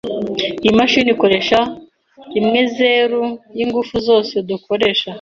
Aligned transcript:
Iyi 0.63 0.71
mashini 0.79 1.09
ikoresha 1.15 1.59
rimwezeru% 2.33 3.37
yingufu 3.57 3.95
zose 4.07 4.33
dukoresha. 4.49 5.09